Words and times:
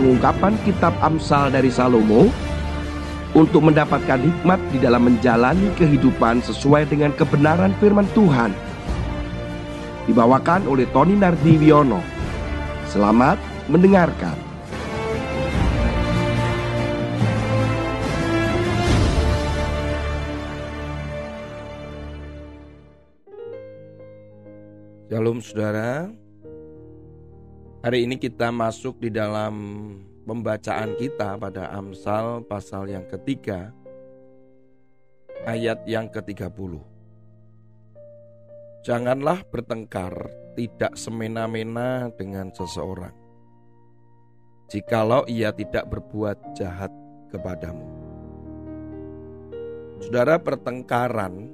pengungkapan 0.00 0.56
kitab 0.64 0.96
Amsal 1.04 1.52
dari 1.52 1.68
Salomo 1.68 2.32
untuk 3.36 3.68
mendapatkan 3.68 4.16
hikmat 4.16 4.56
di 4.72 4.80
dalam 4.80 5.04
menjalani 5.04 5.68
kehidupan 5.76 6.40
sesuai 6.40 6.88
dengan 6.88 7.12
kebenaran 7.12 7.76
firman 7.76 8.08
Tuhan. 8.16 8.56
Dibawakan 10.08 10.64
oleh 10.64 10.88
Tony 10.96 11.20
Nardiwiono. 11.20 12.00
Selamat 12.88 13.36
mendengarkan. 13.68 14.48
Shalom 25.12 25.44
saudara, 25.44 26.08
Hari 27.80 28.04
ini 28.04 28.20
kita 28.20 28.52
masuk 28.52 29.00
di 29.00 29.08
dalam 29.08 29.56
pembacaan 30.28 31.00
kita 31.00 31.40
pada 31.40 31.72
Amsal 31.72 32.44
pasal 32.44 32.92
yang 32.92 33.08
ketiga 33.08 33.72
ayat 35.48 35.80
yang 35.88 36.12
ke-30. 36.12 36.76
Janganlah 38.84 39.40
bertengkar 39.48 40.12
tidak 40.60 40.92
semena-mena 40.92 42.12
dengan 42.20 42.52
seseorang. 42.52 43.16
Jikalau 44.68 45.24
ia 45.24 45.48
tidak 45.48 45.88
berbuat 45.88 46.36
jahat 46.60 46.92
kepadamu. 47.32 47.88
Saudara 50.04 50.36
pertengkaran 50.36 51.48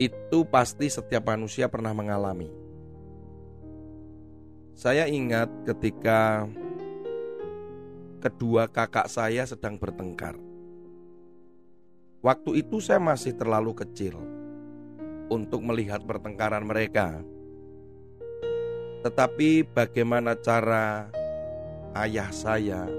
itu 0.00 0.48
pasti 0.48 0.88
setiap 0.88 1.28
manusia 1.28 1.68
pernah 1.68 1.92
mengalami 1.92 2.63
saya 4.74 5.06
ingat 5.06 5.46
ketika 5.62 6.50
kedua 8.18 8.66
kakak 8.66 9.06
saya 9.06 9.46
sedang 9.46 9.78
bertengkar. 9.78 10.34
Waktu 12.18 12.58
itu 12.58 12.82
saya 12.82 12.98
masih 12.98 13.38
terlalu 13.38 13.70
kecil 13.70 14.18
untuk 15.30 15.62
melihat 15.62 16.02
pertengkaran 16.02 16.66
mereka. 16.66 17.22
Tetapi 19.06 19.62
bagaimana 19.70 20.34
cara 20.34 21.06
ayah 21.94 22.34
saya 22.34 22.90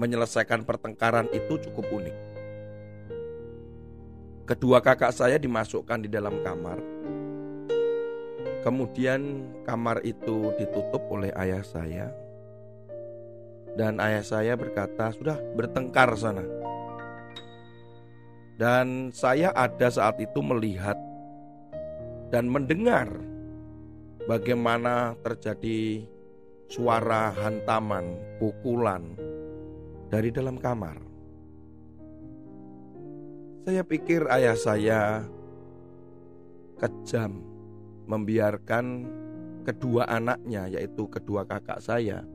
menyelesaikan 0.00 0.64
pertengkaran 0.64 1.28
itu 1.36 1.60
cukup 1.68 1.84
unik. 1.92 2.16
Kedua 4.48 4.80
kakak 4.80 5.12
saya 5.12 5.36
dimasukkan 5.36 6.06
di 6.06 6.08
dalam 6.08 6.40
kamar 6.40 6.80
Kemudian 8.60 9.48
kamar 9.64 10.04
itu 10.04 10.52
ditutup 10.60 11.00
oleh 11.08 11.32
ayah 11.32 11.64
saya 11.64 12.12
dan 13.78 13.96
ayah 14.02 14.20
saya 14.20 14.52
berkata, 14.58 15.08
"Sudah 15.16 15.40
bertengkar 15.56 16.12
sana." 16.18 16.44
Dan 18.60 19.08
saya 19.16 19.48
ada 19.56 19.88
saat 19.88 20.20
itu 20.20 20.44
melihat 20.44 20.98
dan 22.28 22.44
mendengar 22.52 23.08
bagaimana 24.28 25.16
terjadi 25.24 26.04
suara 26.68 27.32
hantaman, 27.32 28.20
pukulan 28.36 29.16
dari 30.12 30.28
dalam 30.28 30.60
kamar. 30.60 31.00
Saya 33.64 33.80
pikir 33.80 34.28
ayah 34.28 34.56
saya 34.60 35.00
kejam 36.76 37.49
membiarkan 38.10 39.06
kedua 39.62 40.10
anaknya, 40.10 40.66
yaitu 40.66 41.06
kedua 41.06 41.46
kakak 41.46 41.78
saya, 41.78 42.26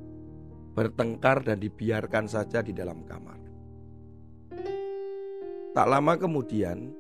bertengkar 0.72 1.44
dan 1.44 1.60
dibiarkan 1.60 2.32
saja 2.32 2.64
di 2.64 2.72
dalam 2.72 3.04
kamar. 3.04 3.40
Tak 5.76 5.88
lama 5.92 6.16
kemudian, 6.16 6.96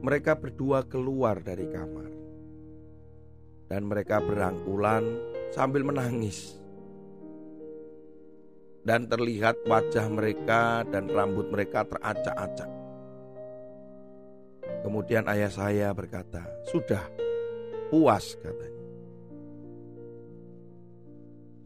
mereka 0.00 0.32
berdua 0.40 0.88
keluar 0.88 1.44
dari 1.44 1.68
kamar, 1.68 2.12
dan 3.68 3.84
mereka 3.84 4.24
berangkulan 4.24 5.04
sambil 5.52 5.84
menangis. 5.84 6.56
Dan 8.84 9.08
terlihat 9.08 9.64
wajah 9.64 10.12
mereka 10.12 10.84
dan 10.84 11.08
rambut 11.08 11.48
mereka 11.48 11.88
teracak-acak. 11.88 12.68
Kemudian 14.84 15.24
ayah 15.24 15.48
saya 15.48 15.88
berkata, 15.96 16.44
"Sudah, 16.68 17.00
puas 17.94 18.34
katanya. 18.42 18.82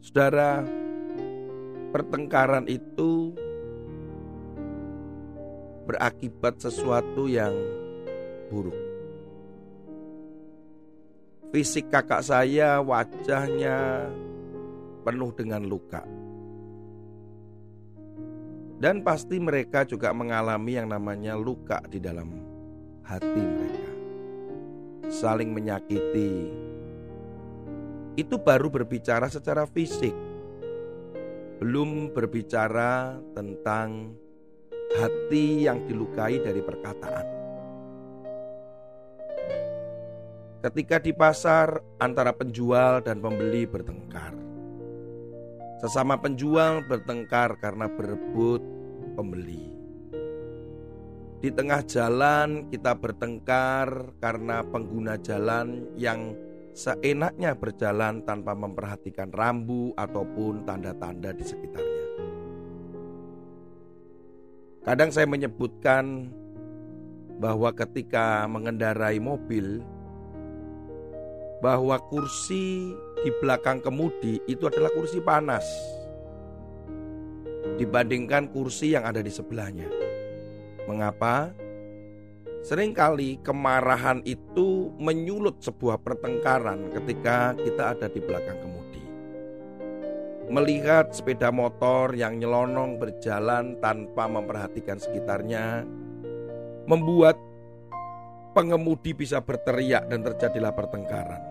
Saudara, 0.05 0.61
pertengkaran 1.89 2.69
itu 2.69 3.33
berakibat 5.89 6.61
sesuatu 6.61 7.25
yang 7.25 7.57
buruk. 8.53 8.77
Fisik 11.49 11.89
kakak 11.89 12.21
saya 12.21 12.77
wajahnya 12.77 14.05
penuh 15.01 15.33
dengan 15.33 15.65
luka. 15.65 16.05
Dan 18.77 19.01
pasti 19.01 19.41
mereka 19.41 19.81
juga 19.81 20.13
mengalami 20.13 20.77
yang 20.77 20.93
namanya 20.93 21.33
luka 21.33 21.81
di 21.89 21.97
dalam 21.97 22.29
hati 23.01 23.41
mereka 23.41 23.88
saling 25.07 25.55
menyakiti. 25.55 26.51
Itu 28.19 28.35
baru 28.43 28.67
berbicara 28.67 29.31
secara 29.31 29.63
fisik, 29.63 30.11
belum 31.63 32.11
berbicara 32.11 33.15
tentang 33.31 34.11
hati 34.99 35.63
yang 35.63 35.87
dilukai 35.87 36.43
dari 36.43 36.59
perkataan. 36.59 37.27
Ketika 40.59 40.99
di 40.99 41.15
pasar, 41.15 41.79
antara 42.03 42.35
penjual 42.35 42.99
dan 42.99 43.23
pembeli 43.23 43.63
bertengkar. 43.63 44.35
Sesama 45.79 46.19
penjual 46.19 46.83
bertengkar 46.83 47.55
karena 47.63 47.87
berebut 47.87 48.59
pembeli. 49.15 49.71
Di 51.39 51.55
tengah 51.55 51.79
jalan 51.87 52.67
kita 52.67 52.99
bertengkar 52.99 54.11
karena 54.19 54.59
pengguna 54.59 55.15
jalan 55.23 55.87
yang 55.95 56.35
seenaknya 56.75 57.55
berjalan 57.55 58.27
tanpa 58.27 58.51
memperhatikan 58.51 59.31
rambu 59.31 59.95
ataupun 59.95 60.67
tanda-tanda 60.67 61.31
di 61.31 61.47
sekitarnya. 61.47 62.05
Kadang 64.83 65.15
saya 65.15 65.31
menyebutkan 65.31 66.27
bahwa 67.39 67.71
ketika 67.71 68.43
mengendarai 68.43 69.23
mobil, 69.23 69.79
bahwa 71.63 71.99
kursi 72.11 72.91
di 73.23 73.31
belakang 73.39 73.79
kemudi 73.79 74.43
itu 74.43 74.67
adalah 74.67 74.91
kursi 74.91 75.23
panas 75.23 75.63
dibandingkan 77.79 78.51
kursi 78.51 78.91
yang 78.91 79.07
ada 79.07 79.23
di 79.23 79.31
sebelahnya. 79.31 80.08
Mengapa? 80.89 81.53
Seringkali 82.65 83.45
kemarahan 83.45 84.25
itu 84.25 84.89
menyulut 84.97 85.61
sebuah 85.61 86.01
pertengkaran 86.01 86.89
ketika 86.89 87.53
kita 87.53 87.93
ada 87.93 88.09
di 88.09 88.17
belakang 88.17 88.57
kemudi. 88.57 89.05
Melihat 90.49 91.13
sepeda 91.13 91.53
motor 91.53 92.17
yang 92.17 92.41
nyelonong 92.41 92.97
berjalan 92.97 93.77
tanpa 93.77 94.25
memperhatikan 94.25 94.97
sekitarnya, 94.97 95.85
membuat 96.89 97.37
pengemudi 98.57 99.13
bisa 99.13 99.37
berteriak 99.45 100.09
dan 100.09 100.25
terjadilah 100.25 100.73
pertengkaran. 100.73 101.45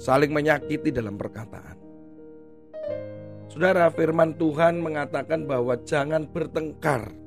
Saling 0.00 0.32
menyakiti 0.32 0.88
dalam 0.88 1.20
perkataan. 1.20 1.76
Saudara, 3.52 3.92
firman 3.92 4.32
Tuhan 4.36 4.80
mengatakan 4.80 5.44
bahwa 5.44 5.76
jangan 5.84 6.24
bertengkar 6.28 7.25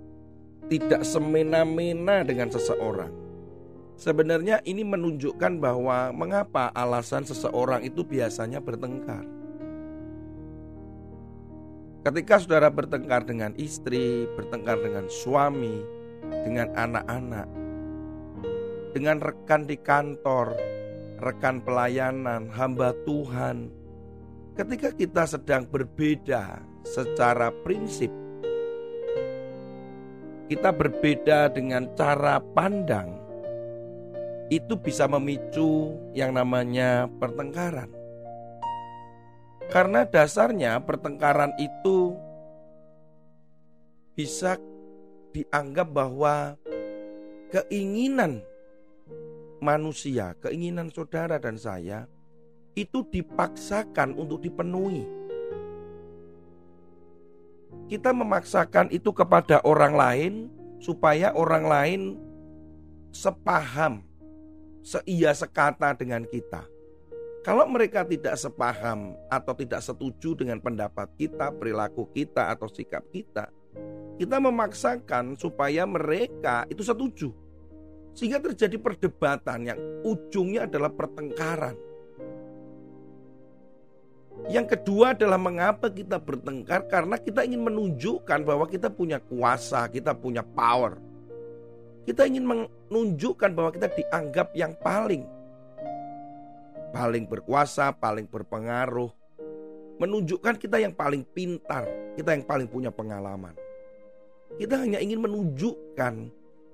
tidak 0.69 1.01
semena-mena 1.01 2.21
dengan 2.21 2.53
seseorang. 2.53 3.09
Sebenarnya 3.99 4.63
ini 4.63 4.85
menunjukkan 4.87 5.59
bahwa 5.59 6.15
mengapa 6.15 6.71
alasan 6.71 7.27
seseorang 7.27 7.83
itu 7.83 8.05
biasanya 8.05 8.63
bertengkar. 8.63 9.27
Ketika 11.99 12.39
saudara 12.39 12.71
bertengkar 12.71 13.27
dengan 13.27 13.51
istri, 13.59 14.23
bertengkar 14.39 14.79
dengan 14.79 15.11
suami, 15.11 15.83
dengan 16.31 16.71
anak-anak, 16.79 17.47
dengan 18.95 19.19
rekan 19.19 19.67
di 19.67 19.75
kantor, 19.75 20.55
rekan 21.19 21.59
pelayanan, 21.59 22.47
hamba 22.55 22.95
Tuhan, 23.03 23.67
ketika 24.55 24.95
kita 24.95 25.27
sedang 25.27 25.67
berbeda 25.67 26.63
secara 26.87 27.51
prinsip 27.67 28.07
kita 30.49 30.73
berbeda 30.73 31.53
dengan 31.53 31.93
cara 31.93 32.41
pandang, 32.41 33.13
itu 34.49 34.73
bisa 34.73 35.05
memicu 35.05 35.93
yang 36.17 36.33
namanya 36.33 37.05
pertengkaran. 37.21 37.93
Karena 39.69 40.01
dasarnya 40.09 40.81
pertengkaran 40.81 41.53
itu 41.61 42.17
bisa 44.17 44.57
dianggap 45.29 45.93
bahwa 45.93 46.57
keinginan 47.53 48.41
manusia, 49.61 50.33
keinginan 50.41 50.89
saudara 50.89 51.37
dan 51.37 51.61
saya 51.61 52.09
itu 52.73 53.05
dipaksakan 53.05 54.17
untuk 54.17 54.41
dipenuhi. 54.41 55.18
Kita 57.89 58.13
memaksakan 58.13 58.93
itu 58.93 59.09
kepada 59.09 59.65
orang 59.65 59.97
lain 59.97 60.33
supaya 60.77 61.33
orang 61.33 61.65
lain 61.65 62.01
sepaham, 63.09 64.05
seia 64.85 65.33
sekata 65.33 65.97
dengan 65.97 66.21
kita. 66.29 66.69
Kalau 67.41 67.65
mereka 67.65 68.05
tidak 68.05 68.37
sepaham 68.37 69.17
atau 69.25 69.57
tidak 69.57 69.81
setuju 69.81 70.37
dengan 70.37 70.61
pendapat 70.61 71.09
kita, 71.17 71.49
perilaku 71.49 72.05
kita, 72.13 72.53
atau 72.53 72.69
sikap 72.69 73.01
kita, 73.09 73.49
kita 74.21 74.37
memaksakan 74.37 75.33
supaya 75.39 75.87
mereka 75.89 76.69
itu 76.69 76.85
setuju, 76.85 77.33
sehingga 78.13 78.37
terjadi 78.37 78.77
perdebatan 78.77 79.65
yang 79.65 79.79
ujungnya 80.05 80.69
adalah 80.69 80.93
pertengkaran. 80.93 81.88
Yang 84.49 84.73
kedua 84.73 85.13
adalah 85.13 85.37
mengapa 85.37 85.93
kita 85.93 86.17
bertengkar 86.17 86.89
karena 86.89 87.21
kita 87.21 87.45
ingin 87.45 87.61
menunjukkan 87.69 88.41
bahwa 88.41 88.65
kita 88.65 88.89
punya 88.89 89.21
kuasa, 89.21 89.85
kita 89.93 90.17
punya 90.17 90.41
power. 90.41 90.97
Kita 92.09 92.25
ingin 92.25 92.49
menunjukkan 92.49 93.53
bahwa 93.53 93.69
kita 93.69 93.93
dianggap 93.93 94.49
yang 94.57 94.73
paling 94.81 95.21
paling 96.89 97.29
berkuasa, 97.29 97.93
paling 97.93 98.25
berpengaruh, 98.25 99.13
menunjukkan 100.01 100.57
kita 100.57 100.81
yang 100.81 100.93
paling 100.97 101.21
pintar, 101.21 101.85
kita 102.17 102.33
yang 102.33 102.41
paling 102.41 102.65
punya 102.65 102.89
pengalaman. 102.89 103.53
Kita 104.57 104.81
hanya 104.81 104.97
ingin 104.97 105.21
menunjukkan 105.21 106.13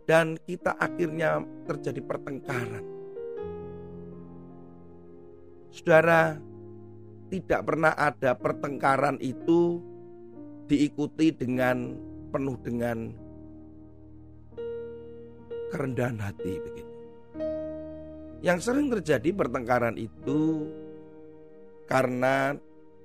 dan 0.08 0.40
kita 0.48 0.80
akhirnya 0.80 1.44
terjadi 1.68 2.00
pertengkaran. 2.00 2.86
Saudara, 5.76 6.40
tidak 7.30 7.62
pernah 7.66 7.94
ada 7.98 8.38
pertengkaran 8.38 9.18
itu 9.22 9.82
diikuti 10.66 11.34
dengan 11.34 11.94
penuh 12.30 12.58
dengan 12.62 12.98
kerendahan 15.74 16.20
hati 16.22 16.54
begitu. 16.62 16.94
Yang 18.46 18.60
sering 18.70 18.88
terjadi 18.94 19.30
pertengkaran 19.34 19.98
itu 19.98 20.70
karena 21.90 22.54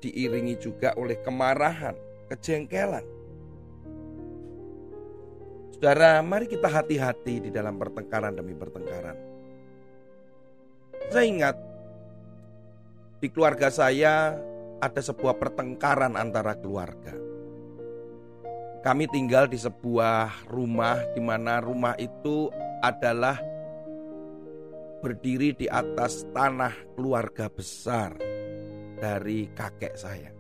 diiringi 0.01 0.57
juga 0.61 0.93
oleh 0.97 1.17
kemarahan, 1.21 1.97
kejengkelan. 2.33 3.05
Saudara, 5.77 6.21
mari 6.21 6.45
kita 6.45 6.69
hati-hati 6.69 7.49
di 7.49 7.51
dalam 7.53 7.81
pertengkaran 7.81 8.37
demi 8.37 8.53
pertengkaran. 8.53 9.17
Saya 11.09 11.25
ingat 11.25 11.57
di 13.21 13.29
keluarga 13.29 13.69
saya 13.69 14.33
ada 14.81 15.01
sebuah 15.05 15.37
pertengkaran 15.37 16.17
antara 16.17 16.57
keluarga. 16.57 17.13
Kami 18.81 19.05
tinggal 19.13 19.45
di 19.45 19.61
sebuah 19.61 20.49
rumah 20.49 21.05
di 21.13 21.21
mana 21.21 21.61
rumah 21.61 21.93
itu 22.01 22.49
adalah 22.81 23.37
berdiri 25.05 25.53
di 25.53 25.69
atas 25.69 26.25
tanah 26.33 26.73
keluarga 26.97 27.53
besar 27.53 28.17
dari 28.97 29.53
kakek 29.53 29.95
saya. 30.01 30.33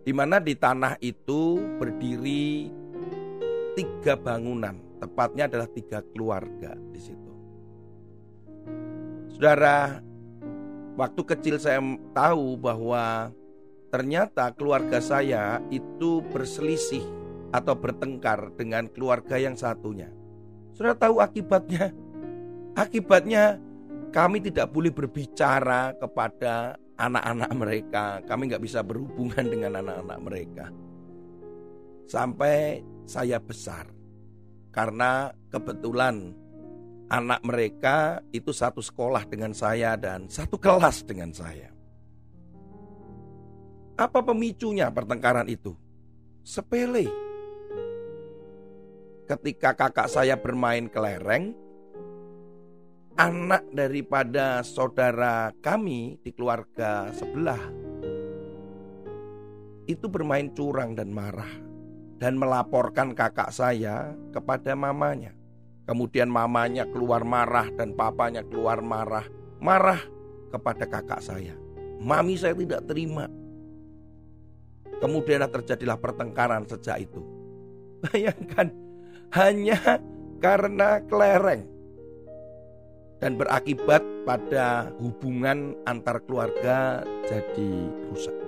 Di 0.00 0.12
mana 0.16 0.40
di 0.40 0.56
tanah 0.56 0.96
itu 1.04 1.60
berdiri 1.76 2.72
tiga 3.76 4.16
bangunan, 4.16 4.96
tepatnya 5.04 5.52
adalah 5.52 5.68
tiga 5.68 6.00
keluarga 6.00 6.72
di 6.88 7.00
situ. 7.00 7.32
Saudara, 9.36 10.00
waktu 10.98 11.22
kecil 11.22 11.56
saya 11.58 11.82
tahu 12.14 12.58
bahwa 12.58 13.34
ternyata 13.90 14.54
keluarga 14.54 15.02
saya 15.02 15.58
itu 15.68 16.22
berselisih 16.30 17.02
atau 17.50 17.74
bertengkar 17.74 18.54
dengan 18.54 18.86
keluarga 18.86 19.36
yang 19.36 19.58
satunya. 19.58 20.10
Sudah 20.74 20.94
tahu 20.94 21.18
akibatnya? 21.18 21.90
Akibatnya 22.78 23.58
kami 24.14 24.38
tidak 24.38 24.70
boleh 24.70 24.94
berbicara 24.94 25.94
kepada 25.98 26.78
anak-anak 26.94 27.50
mereka. 27.54 28.04
Kami 28.26 28.50
nggak 28.50 28.62
bisa 28.62 28.80
berhubungan 28.86 29.44
dengan 29.52 29.82
anak-anak 29.82 30.18
mereka. 30.22 30.66
Sampai 32.06 32.82
saya 33.06 33.42
besar. 33.42 33.90
Karena 34.70 35.34
kebetulan 35.50 36.30
anak 37.10 37.42
mereka 37.42 38.22
itu 38.30 38.54
satu 38.54 38.78
sekolah 38.78 39.26
dengan 39.26 39.50
saya 39.50 39.98
dan 39.98 40.30
satu 40.30 40.54
kelas 40.56 41.02
dengan 41.02 41.34
saya. 41.34 41.74
Apa 43.98 44.22
pemicunya 44.24 44.88
pertengkaran 44.88 45.50
itu? 45.50 45.74
Sepele. 46.46 47.10
Ketika 49.28 49.76
kakak 49.76 50.08
saya 50.08 50.38
bermain 50.40 50.88
kelereng, 50.88 51.52
anak 53.18 53.68
daripada 53.74 54.64
saudara 54.64 55.52
kami 55.60 56.16
di 56.24 56.30
keluarga 56.32 57.12
sebelah 57.12 57.60
itu 59.84 60.06
bermain 60.06 60.48
curang 60.54 60.94
dan 60.94 61.10
marah 61.10 61.50
dan 62.22 62.38
melaporkan 62.38 63.12
kakak 63.12 63.50
saya 63.50 64.14
kepada 64.30 64.72
mamanya. 64.78 65.39
Kemudian 65.90 66.30
mamanya 66.30 66.86
keluar 66.86 67.26
marah 67.26 67.66
dan 67.74 67.98
papanya 67.98 68.46
keluar 68.46 68.78
marah, 68.78 69.26
marah 69.58 69.98
kepada 70.54 70.86
kakak 70.86 71.18
saya. 71.18 71.58
Mami 71.98 72.38
saya 72.38 72.54
tidak 72.54 72.86
terima. 72.86 73.26
Kemudian 75.02 75.42
terjadilah 75.50 75.98
pertengkaran 75.98 76.62
sejak 76.70 77.10
itu. 77.10 77.18
Bayangkan 78.06 78.70
hanya 79.34 79.98
karena 80.38 81.02
kelereng 81.10 81.66
dan 83.18 83.34
berakibat 83.34 84.06
pada 84.22 84.94
hubungan 85.02 85.74
antar 85.90 86.22
keluarga 86.22 87.02
jadi 87.26 87.70
rusak. 88.06 88.38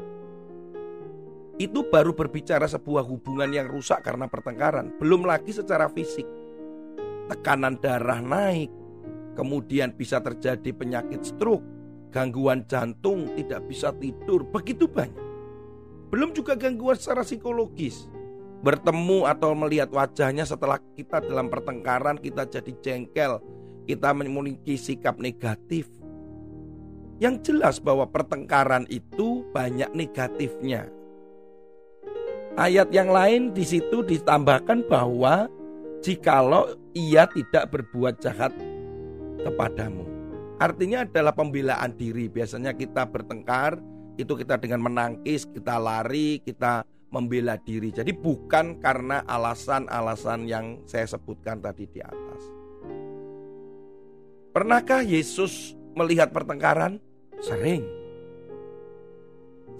Itu 1.58 1.90
baru 1.90 2.14
berbicara 2.14 2.70
sebuah 2.70 3.02
hubungan 3.02 3.50
yang 3.50 3.66
rusak 3.66 3.98
karena 4.06 4.30
pertengkaran, 4.30 4.94
belum 5.02 5.26
lagi 5.26 5.50
secara 5.50 5.90
fisik. 5.90 6.41
Tekanan 7.30 7.78
darah 7.78 8.18
naik, 8.18 8.72
kemudian 9.38 9.94
bisa 9.94 10.18
terjadi 10.18 10.74
penyakit 10.74 11.22
stroke, 11.22 11.64
gangguan 12.12 12.66
jantung, 12.68 13.30
tidak 13.38 13.64
bisa 13.66 13.94
tidur, 13.96 14.44
begitu 14.44 14.90
banyak. 14.90 15.22
Belum 16.12 16.34
juga 16.36 16.52
gangguan 16.58 16.98
secara 16.98 17.24
psikologis. 17.24 18.10
Bertemu 18.62 19.26
atau 19.26 19.56
melihat 19.58 19.90
wajahnya 19.90 20.46
setelah 20.46 20.78
kita 20.94 21.24
dalam 21.24 21.50
pertengkaran, 21.50 22.20
kita 22.20 22.46
jadi 22.46 22.72
jengkel, 22.84 23.42
kita 23.88 24.12
memiliki 24.14 24.76
sikap 24.78 25.18
negatif. 25.18 25.88
Yang 27.18 27.50
jelas 27.50 27.76
bahwa 27.80 28.06
pertengkaran 28.06 28.86
itu 28.92 29.46
banyak 29.50 29.90
negatifnya. 29.94 30.90
Ayat 32.60 32.92
yang 32.92 33.08
lain 33.08 33.56
di 33.56 33.64
situ 33.64 34.04
ditambahkan 34.04 34.84
bahwa 34.84 35.48
jikalau 36.02 36.74
ia 36.92 37.24
tidak 37.30 37.70
berbuat 37.72 38.18
jahat 38.18 38.52
kepadamu. 39.40 40.04
Artinya 40.58 41.06
adalah 41.06 41.34
pembelaan 41.34 41.94
diri. 41.98 42.30
Biasanya 42.30 42.74
kita 42.74 43.06
bertengkar, 43.08 43.78
itu 44.14 44.34
kita 44.36 44.60
dengan 44.60 44.84
menangkis, 44.84 45.48
kita 45.48 45.78
lari, 45.80 46.38
kita 46.42 46.86
membela 47.10 47.58
diri. 47.58 47.90
Jadi 47.90 48.14
bukan 48.14 48.78
karena 48.78 49.26
alasan-alasan 49.26 50.46
yang 50.46 50.78
saya 50.86 51.06
sebutkan 51.08 51.58
tadi 51.58 51.90
di 51.90 51.98
atas. 51.98 52.42
Pernahkah 54.52 55.00
Yesus 55.02 55.74
melihat 55.96 56.30
pertengkaran? 56.30 57.00
Sering. 57.40 57.82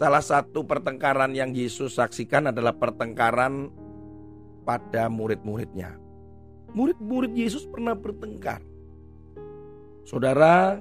Salah 0.01 0.25
satu 0.25 0.67
pertengkaran 0.67 1.31
yang 1.37 1.55
Yesus 1.55 1.95
saksikan 1.95 2.51
adalah 2.51 2.75
pertengkaran 2.75 3.71
pada 4.67 5.07
murid-muridnya. 5.07 6.02
Murid-murid 6.73 7.37
Yesus 7.37 7.69
pernah 7.69 7.93
bertengkar. 7.93 8.65
Saudara, 10.09 10.81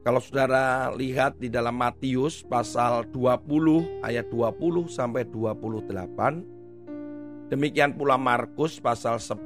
kalau 0.00 0.24
saudara 0.24 0.88
lihat 0.96 1.36
di 1.36 1.52
dalam 1.52 1.76
Matius 1.76 2.40
pasal 2.40 3.04
20 3.12 4.00
ayat 4.00 4.24
20 4.32 4.88
sampai 4.88 5.28
28, 5.28 7.52
demikian 7.52 7.92
pula 7.92 8.16
Markus 8.16 8.80
pasal 8.80 9.20
10 9.20 9.36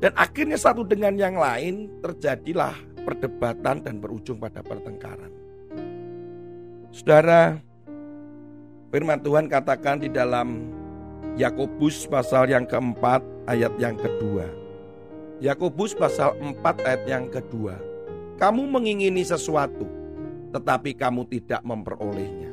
Dan 0.00 0.16
akhirnya 0.16 0.56
satu 0.56 0.82
dengan 0.88 1.14
yang 1.20 1.36
lain 1.36 1.92
terjadilah 2.00 2.74
perdebatan 3.04 3.84
dan 3.84 4.00
berujung 4.00 4.40
pada 4.40 4.64
pertengkaran. 4.64 5.30
Saudara, 6.88 7.60
firman 8.88 9.20
Tuhan 9.20 9.52
katakan 9.52 10.00
di 10.00 10.08
dalam 10.08 10.64
Yakobus 11.36 12.08
pasal 12.08 12.48
yang 12.48 12.64
keempat 12.64 13.20
ayat 13.46 13.76
yang 13.76 14.00
kedua. 14.00 14.48
Yakobus 15.44 15.92
pasal 15.92 16.34
4 16.40 16.86
ayat 16.86 17.02
yang 17.04 17.26
kedua 17.26 17.91
kamu 18.42 18.66
mengingini 18.66 19.22
sesuatu, 19.22 19.86
tetapi 20.50 20.98
kamu 20.98 21.30
tidak 21.30 21.62
memperolehnya. 21.62 22.50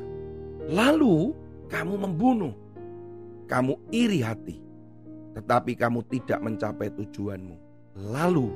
Lalu 0.70 1.34
kamu 1.66 2.06
membunuh, 2.06 2.54
kamu 3.50 3.74
iri 3.90 4.22
hati, 4.22 4.62
tetapi 5.34 5.74
kamu 5.74 6.06
tidak 6.06 6.38
mencapai 6.46 6.94
tujuanmu. 6.94 7.58
Lalu 8.06 8.46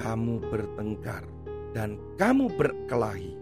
kamu 0.00 0.40
bertengkar 0.48 1.28
dan 1.76 2.00
kamu 2.16 2.48
berkelahi. 2.56 3.36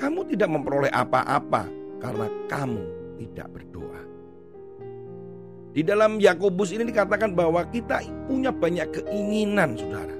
Kamu 0.00 0.24
tidak 0.32 0.48
memperoleh 0.48 0.92
apa-apa 0.96 1.68
karena 2.00 2.32
kamu 2.48 2.84
tidak 3.20 3.48
berdoa. 3.52 4.02
Di 5.76 5.84
dalam 5.84 6.16
Yakobus 6.16 6.72
ini 6.72 6.88
dikatakan 6.88 7.36
bahwa 7.36 7.60
kita 7.68 8.00
punya 8.24 8.48
banyak 8.48 8.88
keinginan, 9.04 9.76
saudara. 9.76 10.15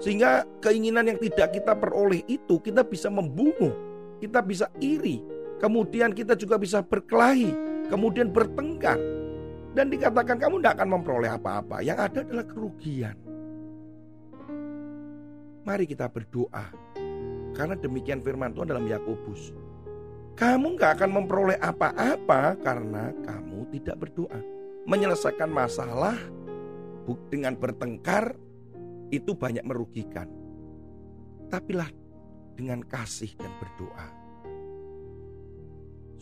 Sehingga 0.00 0.48
keinginan 0.64 1.04
yang 1.12 1.20
tidak 1.20 1.52
kita 1.52 1.76
peroleh 1.76 2.24
itu 2.24 2.56
kita 2.56 2.80
bisa 2.80 3.12
membunuh, 3.12 3.76
kita 4.16 4.40
bisa 4.40 4.72
iri, 4.80 5.20
kemudian 5.60 6.16
kita 6.16 6.32
juga 6.32 6.56
bisa 6.56 6.80
berkelahi, 6.80 7.52
kemudian 7.92 8.32
bertengkar. 8.32 8.96
Dan 9.76 9.92
dikatakan 9.92 10.40
kamu 10.40 10.58
tidak 10.58 10.80
akan 10.80 10.88
memperoleh 10.98 11.30
apa-apa, 11.30 11.84
yang 11.84 12.00
ada 12.00 12.24
adalah 12.24 12.48
kerugian. 12.48 13.14
Mari 15.68 15.84
kita 15.84 16.08
berdoa, 16.08 16.72
karena 17.52 17.76
demikian 17.76 18.24
firman 18.24 18.56
Tuhan 18.56 18.72
dalam 18.72 18.88
Yakobus. 18.88 19.52
Kamu 20.32 20.80
nggak 20.80 20.96
akan 20.96 21.10
memperoleh 21.12 21.60
apa-apa 21.60 22.56
karena 22.64 23.12
kamu 23.20 23.68
tidak 23.76 24.00
berdoa. 24.00 24.40
Menyelesaikan 24.88 25.52
masalah 25.52 26.16
dengan 27.28 27.52
bertengkar 27.52 28.32
itu 29.10 29.34
banyak 29.34 29.66
merugikan. 29.66 30.30
Tapilah 31.50 31.90
dengan 32.54 32.80
kasih 32.86 33.34
dan 33.34 33.50
berdoa. 33.58 34.06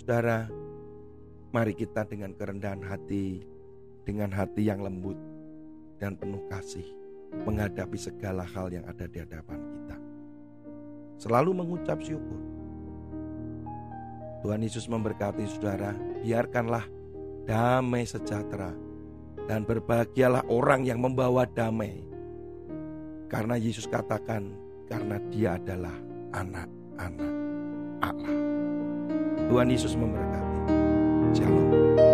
Saudara, 0.01 0.49
mari 1.53 1.77
kita 1.77 2.09
dengan 2.09 2.33
kerendahan 2.33 2.81
hati, 2.81 3.45
dengan 4.09 4.33
hati 4.33 4.65
yang 4.65 4.81
lembut 4.81 5.21
dan 6.01 6.17
penuh 6.17 6.41
kasih 6.49 6.85
menghadapi 7.45 8.01
segala 8.01 8.41
hal 8.41 8.73
yang 8.73 8.89
ada 8.89 9.05
di 9.05 9.21
hadapan 9.21 9.61
kita. 9.61 9.97
Selalu 11.21 11.51
mengucap 11.61 12.01
syukur. 12.01 12.41
Tuhan 14.41 14.65
Yesus 14.65 14.89
memberkati 14.89 15.45
saudara, 15.51 15.93
biarkanlah 16.25 16.87
damai 17.45 18.07
sejahtera 18.09 18.73
dan 19.45 19.67
berbahagialah 19.67 20.47
orang 20.49 20.87
yang 20.87 21.03
membawa 21.03 21.45
damai 21.45 22.08
karena 23.29 23.61
Yesus 23.61 23.85
katakan, 23.85 24.57
karena 24.89 25.21
dia 25.29 25.61
adalah 25.61 25.95
anak-anak 26.33 27.33
Allah. 28.01 28.37
Tuhan 29.53 29.69
Yesus 29.69 29.93
memberkati. 29.97 30.61
Shalom. 31.37 32.08